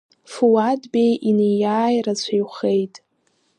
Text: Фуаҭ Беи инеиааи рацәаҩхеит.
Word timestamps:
Фуаҭ 0.31 0.81
Беи 0.91 1.13
инеиааи 1.29 1.97
рацәаҩхеит. 2.05 2.95